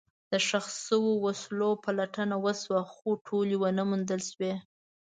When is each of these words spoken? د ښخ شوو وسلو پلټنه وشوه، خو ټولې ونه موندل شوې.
د 0.31 0.33
ښخ 0.47 0.65
شوو 0.85 1.11
وسلو 1.25 1.69
پلټنه 1.83 2.35
وشوه، 2.45 2.81
خو 2.93 3.09
ټولې 3.27 3.55
ونه 3.61 3.83
موندل 3.89 4.21
شوې. 4.31 4.53